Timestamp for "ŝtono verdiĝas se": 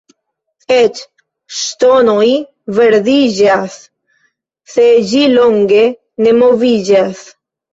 1.57-4.89